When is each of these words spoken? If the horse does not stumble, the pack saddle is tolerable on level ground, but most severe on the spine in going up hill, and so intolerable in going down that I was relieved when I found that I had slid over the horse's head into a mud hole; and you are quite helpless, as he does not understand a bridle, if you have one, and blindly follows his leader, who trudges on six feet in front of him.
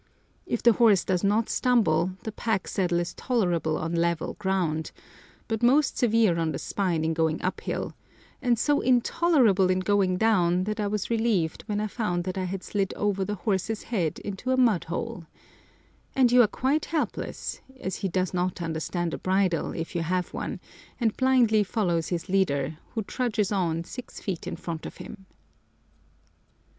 If 0.47 0.63
the 0.63 0.73
horse 0.73 1.05
does 1.05 1.23
not 1.23 1.47
stumble, 1.47 2.13
the 2.23 2.31
pack 2.31 2.67
saddle 2.67 2.99
is 2.99 3.13
tolerable 3.13 3.77
on 3.77 3.93
level 3.93 4.33
ground, 4.39 4.91
but 5.47 5.61
most 5.61 5.95
severe 5.95 6.39
on 6.39 6.53
the 6.53 6.57
spine 6.57 7.05
in 7.05 7.13
going 7.13 7.39
up 7.43 7.61
hill, 7.61 7.93
and 8.41 8.57
so 8.57 8.79
intolerable 8.81 9.69
in 9.69 9.77
going 9.77 10.17
down 10.17 10.63
that 10.63 10.79
I 10.79 10.87
was 10.87 11.11
relieved 11.11 11.61
when 11.67 11.79
I 11.79 11.85
found 11.85 12.23
that 12.23 12.35
I 12.35 12.45
had 12.45 12.63
slid 12.63 12.95
over 12.95 13.23
the 13.23 13.35
horse's 13.35 13.83
head 13.83 14.17
into 14.17 14.49
a 14.49 14.57
mud 14.57 14.85
hole; 14.85 15.27
and 16.15 16.31
you 16.31 16.41
are 16.41 16.47
quite 16.47 16.85
helpless, 16.85 17.61
as 17.79 17.97
he 17.97 18.07
does 18.09 18.33
not 18.33 18.59
understand 18.59 19.13
a 19.13 19.19
bridle, 19.19 19.71
if 19.73 19.93
you 19.95 20.01
have 20.01 20.33
one, 20.33 20.59
and 20.99 21.15
blindly 21.15 21.61
follows 21.63 22.07
his 22.07 22.27
leader, 22.27 22.79
who 22.95 23.03
trudges 23.03 23.51
on 23.51 23.83
six 23.83 24.19
feet 24.19 24.47
in 24.47 24.55
front 24.55 24.87
of 24.87 24.97
him. 24.97 25.27